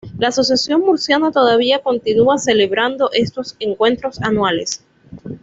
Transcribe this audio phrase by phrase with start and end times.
[0.17, 4.83] La Asociación Murciana todavía continúa celebrando estos encuentros anuales.